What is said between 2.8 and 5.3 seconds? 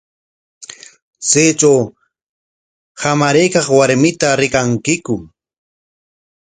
hamaraykaq warmita rikankiku?